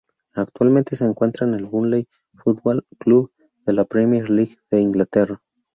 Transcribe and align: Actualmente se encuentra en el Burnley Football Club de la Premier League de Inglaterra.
Actualmente 0.33 0.95
se 0.95 1.05
encuentra 1.05 1.45
en 1.45 1.53
el 1.53 1.65
Burnley 1.65 2.07
Football 2.33 2.87
Club 2.97 3.31
de 3.67 3.73
la 3.73 3.85
Premier 3.85 4.31
League 4.31 4.57
de 4.71 4.79
Inglaterra. 4.81 5.43